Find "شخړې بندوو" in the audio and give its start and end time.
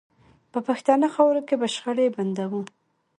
1.75-2.61